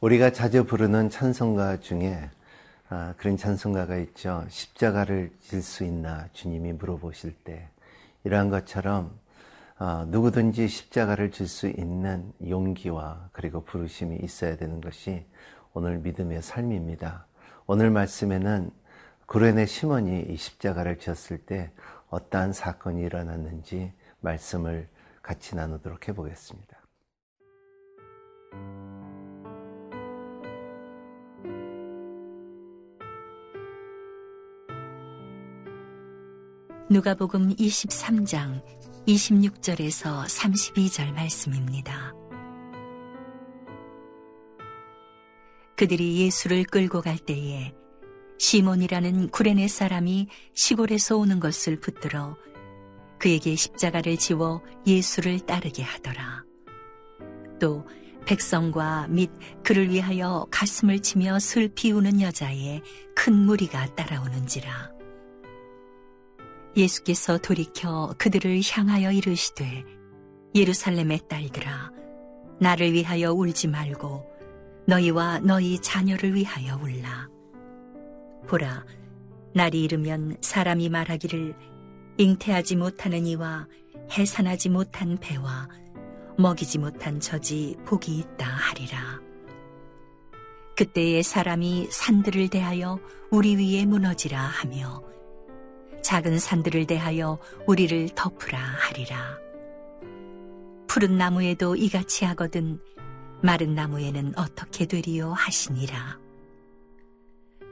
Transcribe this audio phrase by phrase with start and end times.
[0.00, 2.30] 우리가 자주 부르는 찬송가 중에
[2.88, 4.44] 아, 그런 찬송가가 있죠.
[4.48, 7.68] 십자가를 질 수 있나 주님이 물어보실 때
[8.22, 9.18] 이러한 것처럼
[9.76, 15.26] 아, 누구든지 십자가를 질 수 있는 용기와 그리고 부르심이 있어야 되는 것이
[15.74, 17.26] 오늘 믿음의 삶입니다.
[17.66, 18.70] 오늘 말씀에는
[19.26, 21.72] 구레네 시몬이 이 십자가를 지었을 때
[22.08, 24.88] 어떠한 사건이 일어났는지 말씀을
[25.22, 26.77] 같이 나누도록 해보겠습니다.
[36.90, 38.62] 누가복음 23장
[39.06, 42.14] 26절에서 32절 말씀입니다.
[45.76, 47.74] 그들이 예수를 끌고 갈 때에
[48.38, 52.38] 시몬이라는 구레네 사람이 시골에서 오는 것을 붙들어
[53.18, 56.42] 그에게 십자가를 지워 예수를 따르게 하더라.
[57.60, 57.86] 또
[58.24, 59.30] 백성과 및
[59.62, 62.80] 그를 위하여 가슴을 치며 슬피 우는 여자의
[63.14, 64.97] 큰 무리가 따라오는지라.
[66.76, 69.84] 예수께서 돌이켜 그들을 향하여 이르시되
[70.54, 71.92] 예루살렘의 딸들아
[72.60, 74.26] 나를 위하여 울지 말고
[74.86, 77.28] 너희와 너희 자녀를 위하여 울라.
[78.46, 78.84] 보라
[79.54, 81.54] 날이 이르면 사람이 말하기를
[82.16, 83.68] 잉태하지 못하는 이와
[84.10, 85.68] 해산하지 못한 배와
[86.38, 89.20] 먹이지 못한 젖이 복이 있다 하리라.
[90.76, 95.02] 그때에 사람이 산들을 대하여 우리 위에 무너지라 하며
[96.08, 99.38] 작은 산들을 대하여 우리를 덮으라 하리라.
[100.86, 102.80] 푸른 나무에도 이같이 하거든
[103.42, 106.18] 마른 나무에는 어떻게 되리요 하시니라.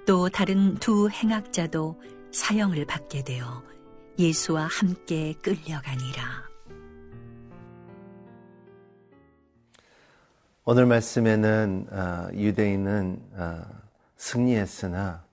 [0.07, 1.99] 또 다른 두 행악자도
[2.31, 3.63] 사형을 받게 되어
[4.19, 6.23] 예수와 함께 끌려가니라.
[10.67, 13.63] 오늘 말씀에는 어, 유대인은 어,
[14.19, 15.26] 승리했으나 어,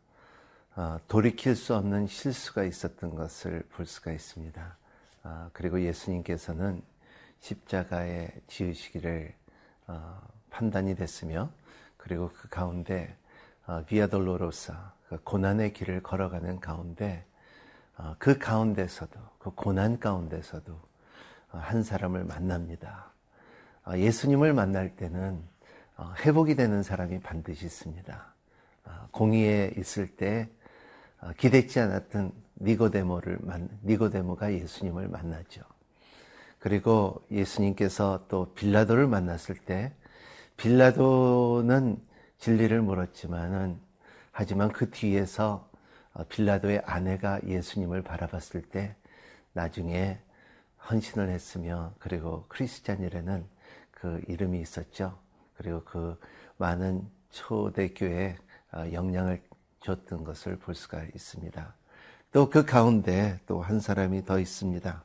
[1.07, 4.77] 돌이킬 수 없는 실수가 있었던 것을 볼 수가 있습니다.
[5.23, 6.81] 어, 그리고 예수님께서는
[7.39, 9.33] 십자가에 지으시기를
[9.87, 10.19] 어,
[10.49, 11.51] 판단이 됐으며
[11.97, 13.15] 그리고 그 가운데
[13.87, 17.25] 비아돌로로사 그 고난의 길을 걸어가는 가운데
[18.17, 20.77] 그 가운데서도 그 고난 가운데서도
[21.49, 23.11] 한 사람을 만납니다.
[23.95, 25.41] 예수님을 만날 때는
[26.25, 28.33] 회복이 되는 사람이 반드시 있습니다.
[29.11, 30.62] 공의에 있을 때 어,
[31.37, 35.61] 기대치 않았던 니고데모를 만 니고데모가 예수님을 만나죠.
[36.59, 39.93] 그리고 예수님께서 또 빌라도를 만났을 때
[40.57, 41.97] 빌라도는
[42.37, 43.79] 진리를 물었지만은
[44.31, 45.69] 하지만 그 뒤에서
[46.13, 48.95] 어, 빌라도의 아내가 예수님을 바라봤을 때
[49.53, 50.19] 나중에
[50.89, 53.45] 헌신을 했으며 그리고 크리스찬이라는
[53.91, 55.17] 그 이름이 있었죠.
[55.55, 56.19] 그리고 그
[56.57, 58.37] 많은 초대교회
[58.73, 59.41] 어, 영향을
[59.83, 61.75] 줬던 것을 볼 수가 있습니다.
[62.31, 65.03] 또 그 가운데 또 한 사람이 더 있습니다.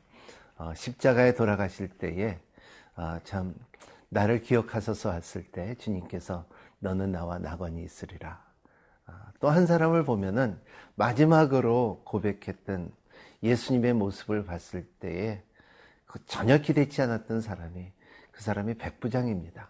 [0.57, 2.39] 어, 십자가에 돌아가실 때에
[2.97, 3.55] 어, 참
[4.09, 6.47] 나를 기억하소서 했을 때 주님께서
[6.79, 8.43] 너는 나와 낙원이 있으리라.
[9.07, 10.59] 어, 또한 사람을 보면은
[10.95, 12.91] 마지막으로 고백했던
[13.43, 15.43] 예수님의 모습을 봤을 때에
[16.07, 17.93] 그 전혀 기대치 않았던 사람이
[18.33, 19.69] 그 사람이 백부장입니다.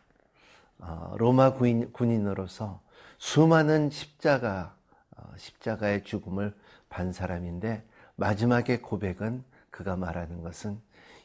[0.79, 2.81] 어, 로마 군인, 군인으로서
[3.19, 4.78] 수많은 십자가 어,
[5.37, 6.55] 십자가의 죽음을
[6.89, 7.85] 반 사람인데
[8.17, 10.81] 마지막에 고백은 그가 말하는 것은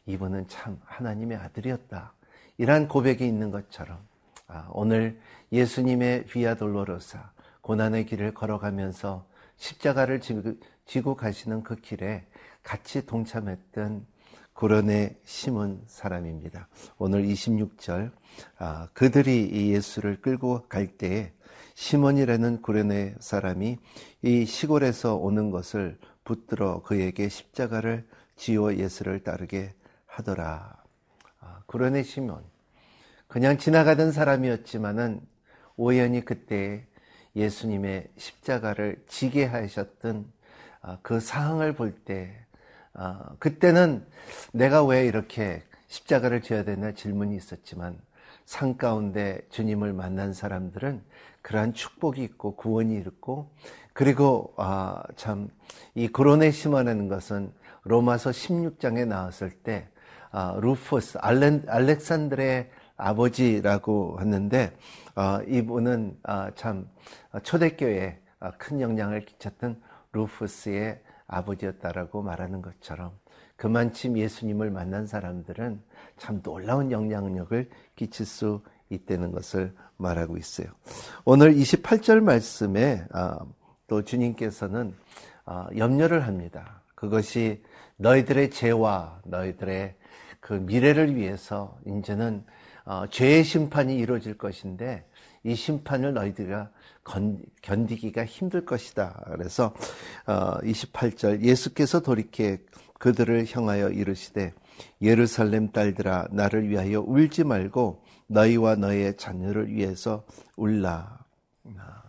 [0.05, 2.13] 이분은 참 하나님의 아들이었다.
[2.57, 3.99] 이러한 고백이 있는 것처럼
[4.47, 5.19] 아, 오늘
[5.51, 7.31] 예수님의 비아 돌로로사
[7.62, 9.25] 고난의 길을 걸어가면서
[9.56, 10.19] 십자가를
[10.85, 12.25] 지고 가시는 그 길에
[12.62, 14.06] 같이 동참했던
[14.53, 16.68] 고런에 심은 사람입니다.
[16.97, 18.12] 오늘 26절
[18.57, 21.31] 아, 그들이 예수를 끌고 갈 때에
[21.75, 23.77] 시몬이라는 구레네 사람이
[24.21, 29.73] 이 시골에서 오는 것을 붙들어 그에게 십자가를 지어 예수를 따르게
[30.05, 30.77] 하더라.
[31.39, 32.43] 아, 구레네 시몬.
[33.27, 35.21] 그냥 지나가던 사람이었지만은
[35.75, 36.85] 오연히 그때
[37.35, 40.31] 예수님의 십자가를 지게 하셨던
[40.81, 42.35] 아, 그 상황을 볼 때,
[42.93, 44.05] 아, 그때는
[44.51, 47.97] 내가 왜 이렇게 십자가를 지어야 되나 질문이 있었지만
[48.45, 51.01] 산 가운데 주님을 만난 사람들은
[51.44, 53.51] 그러한 축복이 있고 구원이 있고
[53.94, 55.50] 그리고 아, 참이
[56.51, 57.54] 심어내는 것은
[57.84, 59.88] 로마서 16장에 나왔을 때
[60.31, 64.75] 아, 루퍼스 알렌, 알렉산드의 아버지라고 했는데
[65.13, 66.90] 아, 이분은 아, 참
[67.44, 69.80] 초대교회에 아, 큰 영향을 끼쳤던
[70.13, 73.12] 루퍼스의 아버지였다라고 말하는 것처럼
[73.56, 75.81] 그만큼 예수님을 만난 사람들은
[76.18, 80.67] 참 놀라운 영향력을 끼칠 수 있다는 것을 말하고 있어요.
[81.25, 83.39] 오늘 28절 말씀에 아,
[83.88, 84.94] 또 주님께서는
[85.45, 86.81] 아, 염려를 합니다.
[86.94, 87.63] 그것이
[87.97, 89.95] 너희들의 죄와 너희들의
[90.39, 92.44] 그 미래를 위해서 이제는
[92.85, 95.05] 어, 죄의 심판이 이루어질 것인데
[95.44, 96.69] 이 심판을 너희들가
[97.61, 99.25] 견디기가 힘들 것이다.
[99.31, 99.73] 그래서
[100.25, 102.57] 28절 어, 예수께서 돌이켜
[102.99, 104.53] 그들을 향하여 이르시되
[105.01, 110.23] 예루살렘 딸들아 나를 위하여 울지 말고 너희와 너희의 자녀를 위해서
[110.55, 111.19] 울라.
[111.77, 112.03] 아,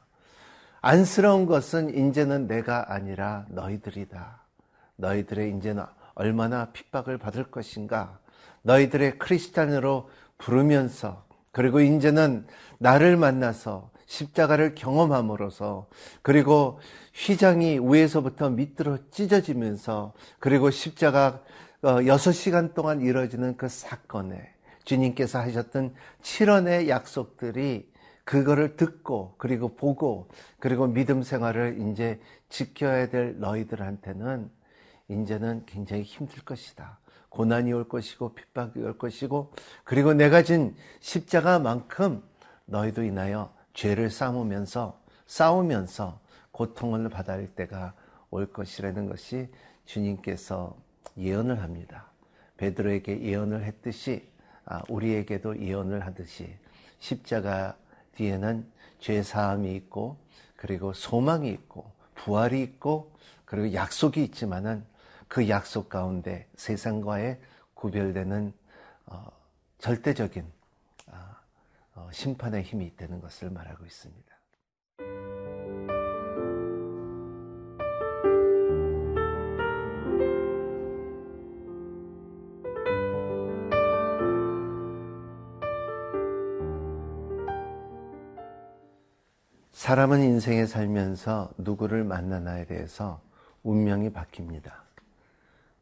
[0.81, 4.43] 안쓰러운 것은 이제는 내가 아니라 너희들이다.
[4.97, 5.85] 너희들의 이제는
[6.15, 8.19] 얼마나 핍박을 받을 것인가.
[8.63, 10.09] 너희들의 크리스찬으로
[10.39, 12.47] 부르면서 그리고 이제는
[12.79, 15.87] 나를 만나서 십자가를 경험함으로써
[16.23, 16.81] 그리고
[17.15, 21.41] 휘장이 위에서부터 밑으로 찢어지면서 그리고 십자가
[21.83, 24.54] 6시간 어, 동안 이루어지는 그 사건에
[24.85, 27.93] 주님께서 하셨던 7원의 약속들이
[28.25, 30.29] 그거를 듣고 그리고 보고
[30.59, 34.51] 그리고 믿음 생활을 이제 지켜야 될 너희들한테는
[35.09, 36.99] 이제는 굉장히 힘들 것이다.
[37.29, 39.53] 고난이 올 것이고 핍박이 올 것이고
[39.83, 42.23] 그리고 내가 진 십자가만큼
[42.67, 46.21] 너희도 인하여 죄를 싸우면서 싸우면서
[46.53, 47.93] 고통을 받을 때가
[48.31, 49.49] 올 것이라는 것이
[49.85, 50.77] 주님께서
[51.19, 52.07] 예언을 합니다.
[52.57, 54.34] 베드로에게 예언을 했듯이 아,
[54.89, 56.55] 우리에게도 예언을 하듯이
[56.99, 57.77] 십자가
[58.15, 58.67] 뒤에는
[58.99, 60.17] 죄 사함이 있고
[60.57, 63.13] 그리고 소망이 있고 부활이 있고
[63.45, 64.85] 그리고 약속이 있지만은
[65.29, 67.41] 그 약속 가운데 세상과의
[67.75, 68.53] 구별되는
[69.07, 69.31] 어,
[69.79, 70.45] 절대적인
[71.09, 71.17] 어,
[71.97, 74.34] 어, 심판의 힘이 있다는 것을 말하고 있습니다.
[89.85, 93.21] 사람은 인생에 살면서 누구를 만나나에 대해서
[93.65, 94.73] 운명이 바뀝니다.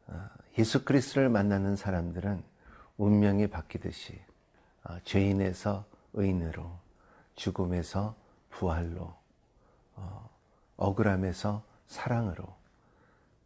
[0.07, 0.29] 어,
[0.59, 2.43] 예수 그리스도를 만나는 사람들은
[2.97, 4.19] 운명이 바뀌듯이
[4.83, 6.69] 어, 죄인에서 의인으로
[7.37, 8.13] 죽음에서
[8.49, 9.13] 부활로
[9.95, 10.29] 어,
[10.75, 12.43] 억울함에서 사랑으로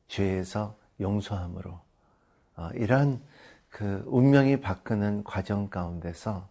[0.07, 1.79] 죄에서 용서함으로
[2.73, 3.21] 이러한
[3.69, 6.49] 그 운명이 바꾸는 과정 가운데서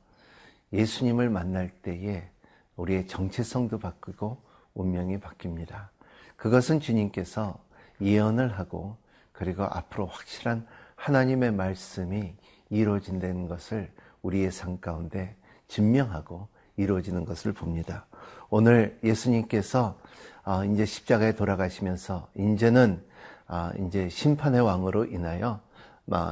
[0.73, 2.31] 예수님을 만날 때에
[2.77, 4.39] 우리의 정체성도 바꾸고
[4.75, 5.89] 운명이 바뀝니다.
[6.37, 7.59] 그것은 주님께서
[8.01, 8.97] 예언을 하고
[9.33, 12.35] 그리고 앞으로 확실한 하나님의 말씀이
[12.71, 13.91] 이루어진다는 것을
[14.23, 15.37] 우리의 삶 가운데
[15.69, 18.07] 증명하고 이루어지는 것을 봅니다.
[18.51, 19.99] 오늘 예수님께서
[20.45, 23.03] 아, 이제 십자가에 돌아가시면서 이제는
[23.47, 25.61] 아, 이제 심판의 왕으로 인하여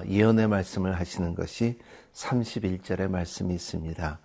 [0.06, 1.78] 예언의 말씀을 하시는 것이
[2.12, 4.18] 31절의 말씀이 있습니다.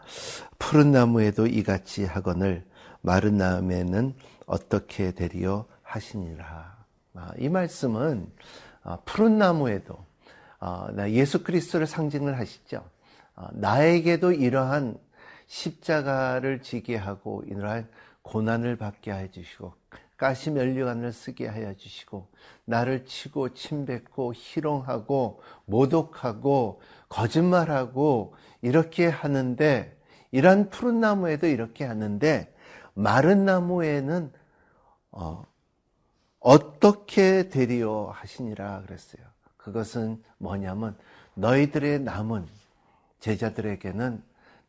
[0.60, 2.63] 푸른 나무에도 이같이 하거늘
[3.01, 4.13] 마른 나무에는
[4.46, 6.77] 어떻게 되리요 하시니라.
[7.15, 8.32] 아, 이 말씀은
[8.84, 9.98] 아, 푸른 나무에도
[10.60, 12.88] 아, 예수 그리스도를 상징을 하시죠.
[13.36, 14.98] 아, 나에게도 이러한
[15.48, 17.89] 십자가를 지게 하고 이러한
[18.22, 19.74] 고난을 받게 해 주시고
[20.19, 22.27] 가시 면류관을 쓰게 하여 주시고
[22.65, 29.97] 나를 치고 침뱉고 희롱하고 모독하고 거짓말하고 이렇게 하는데
[30.31, 32.53] 이런 푸른 나무에도 이렇게 하는데
[32.95, 34.33] 마른 나무에는
[35.11, 35.45] 어,
[36.41, 39.23] 어떻게 되리오 하시니라 그랬어요.
[39.55, 40.97] 그것은 뭐냐면
[41.35, 42.45] 너희들의 남은
[43.21, 44.21] 제자들에게는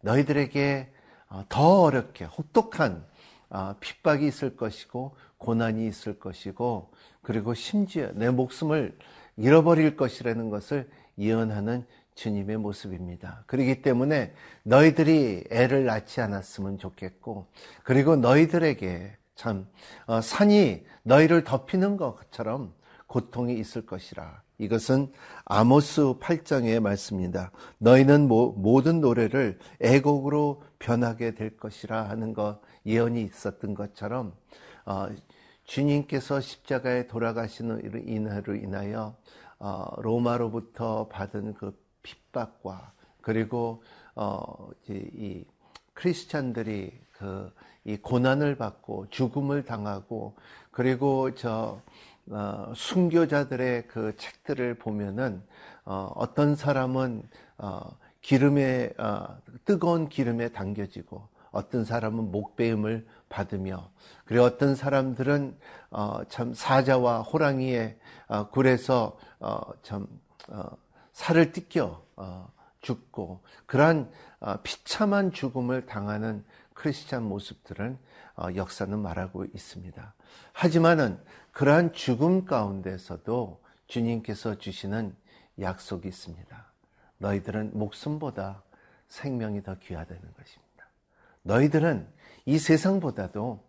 [0.02, 0.92] 너희들에게
[1.28, 3.04] 어, 더 어렵게 혹독한
[3.48, 6.90] 어, 핍박이 있을 것이고 고난이 있을 것이고
[7.22, 8.96] 그리고 심지어 내 목숨을
[9.36, 13.44] 잃어버릴 것이라는 것을 예언하는 주님의 모습입니다.
[13.46, 17.46] 그렇기 때문에 너희들이 애를 낳지 않았으면 좋겠고
[17.82, 19.66] 그리고 너희들에게 참
[20.06, 22.74] 어, 산이 너희를 덮이는 것처럼
[23.06, 24.42] 고통이 있을 것이라.
[24.58, 25.10] 이것은
[25.46, 27.50] 아모스 8장의 말씀입니다.
[27.78, 34.34] 너희는 모든 노래를 애곡으로 변하게 될 것이라 하는 것 예언이 있었던 것처럼
[34.84, 35.08] 어,
[35.70, 39.14] 주님께서 십자가에 돌아가시는 이날로 인하여
[39.58, 43.82] 어, 로마로부터 받은 그 핍박과 그리고
[44.88, 45.44] 이
[45.94, 47.52] 크리스찬들이 그
[47.84, 50.36] 이 고난을 받고 죽음을 당하고
[50.70, 51.80] 그리고 저
[52.30, 55.42] 어, 순교자들의 그 책들을 보면은
[55.84, 57.22] 어, 어떤 사람은
[57.58, 63.90] 어, 기름에 어, 뜨거운 기름에 당겨지고 어떤 사람은 목배임을 받으며
[64.24, 65.58] 그리고 어떤 사람들은
[65.90, 69.18] 어, 참 사자와 호랑이의 어, 굴에서
[69.82, 70.06] 참
[71.12, 72.02] 살을 뜯겨
[72.80, 77.98] 죽고 그러한 어, 비참한 죽음을 당하는 크리스찬 모습들은
[78.36, 80.14] 어, 역사는 말하고 있습니다.
[80.52, 85.14] 하지만은 그러한 죽음 가운데서도 주님께서 주시는
[85.60, 86.72] 약속이 있습니다.
[87.18, 88.62] 너희들은 목숨보다
[89.08, 90.69] 생명이 더 귀하다는 것입니다.
[91.42, 92.06] 너희들은
[92.46, 93.64] 이 세상보다도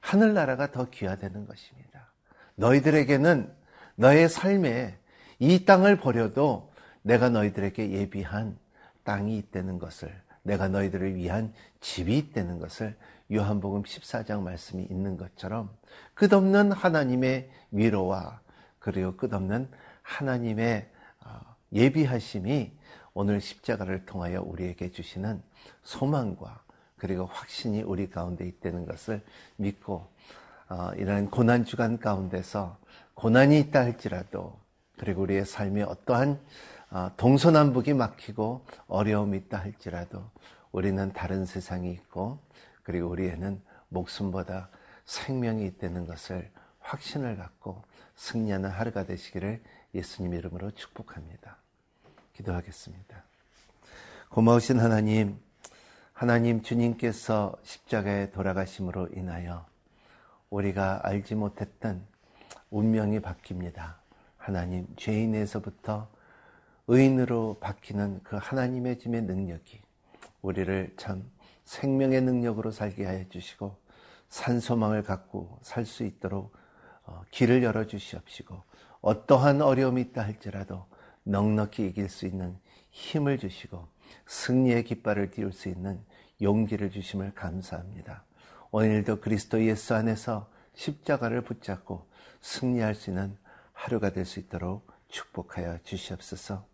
[0.00, 2.12] 하늘나라가 더 귀하다는 것입니다.
[2.56, 3.52] 너희들에게는
[3.96, 4.98] 너의 삶에
[5.38, 8.58] 이 땅을 버려도 내가 너희들에게 예비한
[9.04, 12.96] 땅이 있다는 것을 내가 너희들을 위한 집이 있다는 것을
[13.32, 15.76] 요한복음 14장 말씀이 있는 것처럼
[16.14, 18.40] 끝없는 하나님의 위로와
[18.78, 19.68] 그리고 끝없는
[20.02, 20.88] 하나님의
[21.24, 21.40] 어,
[21.72, 22.72] 예비하심이
[23.14, 25.42] 오늘 십자가를 통하여 우리에게 주시는
[25.82, 26.62] 소망과
[26.98, 29.22] 그리고 확신이 우리 가운데 있다는 것을
[29.56, 30.06] 믿고
[30.68, 32.78] 어, 이런 고난 주간 가운데서
[33.14, 34.58] 고난이 있다 할지라도
[34.98, 36.40] 그리고 우리의 삶에 어떠한
[36.90, 40.24] 어, 동서남북이 막히고 어려움이 있다 할지라도
[40.72, 42.38] 우리는 다른 세상이 있고
[42.82, 44.68] 그리고 우리에는 목숨보다
[45.04, 46.50] 생명이 있다는 것을
[46.80, 47.82] 확신을 갖고
[48.16, 49.62] 승리하는 하루가 되시기를
[49.94, 51.56] 예수님 이름으로 축복합니다.
[52.34, 53.24] 기도하겠습니다.
[54.28, 55.40] 고마우신 하나님,
[56.16, 59.66] 하나님 주님께서 십자가에 돌아가심으로 인하여
[60.48, 62.06] 우리가 알지 못했던
[62.70, 63.96] 운명이 바뀝니다.
[64.38, 66.08] 하나님, 죄인에서부터
[66.86, 69.78] 의인으로 바뀌는 그 하나님의 짐의 능력이
[70.40, 71.30] 우리를 참
[71.66, 73.76] 생명의 능력으로 살게 하여 주시고
[74.30, 76.56] 산소망을 갖고 살 수 있도록
[77.04, 78.62] 어, 길을 열어 주시옵시고
[79.02, 80.86] 어떠한 어려움이 있다 할지라도
[81.24, 82.56] 넉넉히 이길 수 있는
[82.90, 83.95] 힘을 주시고
[84.26, 86.00] 승리의 깃발을 띄울 수 있는
[86.40, 88.24] 용기를 주심을 감사합니다.
[88.70, 92.06] 오늘도 그리스도 예수 안에서 십자가를 붙잡고
[92.40, 93.36] 승리할 수 있는
[93.72, 96.66] 하루가 될 수 있도록 축복하여 주시옵소서.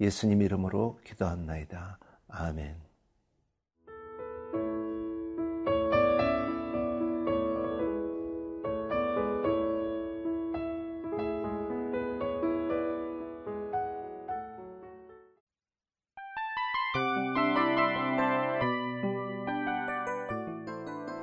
[0.00, 1.98] 예수님 이름으로 기도합나이다.
[2.28, 2.89] 아멘.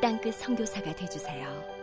[0.00, 1.79] 땅끝 성교사가 되주세요